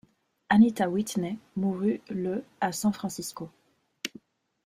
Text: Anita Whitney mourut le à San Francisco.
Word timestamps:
Anita 0.49 0.89
Whitney 0.89 1.37
mourut 1.55 2.01
le 2.09 2.43
à 2.59 2.71
San 2.71 2.91
Francisco. 2.91 3.51